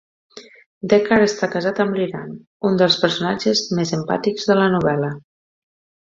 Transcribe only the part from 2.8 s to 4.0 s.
personatges més